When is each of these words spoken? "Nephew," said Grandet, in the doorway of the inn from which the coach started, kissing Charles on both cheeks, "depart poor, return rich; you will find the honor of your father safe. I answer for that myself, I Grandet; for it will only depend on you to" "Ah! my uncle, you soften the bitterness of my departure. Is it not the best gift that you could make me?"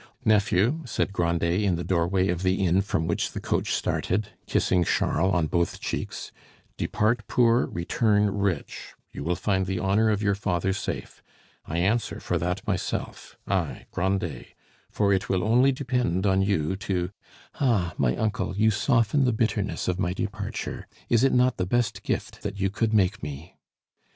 "Nephew," 0.25 0.81
said 0.87 1.13
Grandet, 1.13 1.61
in 1.61 1.75
the 1.75 1.83
doorway 1.83 2.29
of 2.29 2.41
the 2.41 2.65
inn 2.65 2.81
from 2.81 3.05
which 3.05 3.33
the 3.33 3.39
coach 3.39 3.71
started, 3.71 4.29
kissing 4.47 4.83
Charles 4.83 5.35
on 5.35 5.45
both 5.45 5.79
cheeks, 5.79 6.31
"depart 6.75 7.27
poor, 7.27 7.67
return 7.67 8.31
rich; 8.35 8.95
you 9.11 9.23
will 9.23 9.35
find 9.35 9.67
the 9.67 9.77
honor 9.77 10.09
of 10.09 10.23
your 10.23 10.33
father 10.33 10.73
safe. 10.73 11.21
I 11.67 11.77
answer 11.77 12.19
for 12.19 12.39
that 12.39 12.65
myself, 12.67 13.37
I 13.47 13.85
Grandet; 13.91 14.55
for 14.89 15.13
it 15.13 15.29
will 15.29 15.43
only 15.43 15.71
depend 15.71 16.25
on 16.25 16.41
you 16.41 16.75
to" 16.77 17.11
"Ah! 17.61 17.93
my 17.95 18.15
uncle, 18.15 18.57
you 18.57 18.71
soften 18.71 19.23
the 19.25 19.31
bitterness 19.31 19.87
of 19.87 19.99
my 19.99 20.13
departure. 20.13 20.87
Is 21.09 21.23
it 21.23 21.31
not 21.31 21.57
the 21.57 21.67
best 21.67 22.01
gift 22.01 22.41
that 22.41 22.59
you 22.59 22.71
could 22.71 22.91
make 22.91 23.21
me?" 23.21 23.55